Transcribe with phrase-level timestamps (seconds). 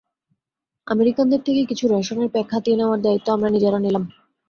[0.87, 4.03] আমেরিকানদের থেকে কিছু রেশনের প্যাক হাতিয়ে নেওয়ার দায়িত্ব আমরা নিজেরা নিলাম।